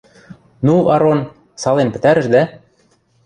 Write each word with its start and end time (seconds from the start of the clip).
Ну, 0.65 0.73
Арон, 0.95 1.19
сален 1.61 1.89
пӹтӓрӹшдӓ? 1.93 2.43